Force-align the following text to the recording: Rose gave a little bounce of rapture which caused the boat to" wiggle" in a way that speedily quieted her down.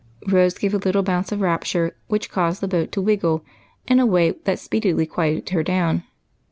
Rose 0.27 0.55
gave 0.57 0.73
a 0.73 0.77
little 0.77 1.03
bounce 1.03 1.31
of 1.31 1.41
rapture 1.41 1.95
which 2.07 2.31
caused 2.31 2.59
the 2.59 2.67
boat 2.67 2.91
to" 2.93 3.01
wiggle" 3.03 3.45
in 3.87 3.99
a 3.99 4.05
way 4.07 4.31
that 4.45 4.57
speedily 4.57 5.05
quieted 5.05 5.49
her 5.49 5.61
down. 5.61 6.01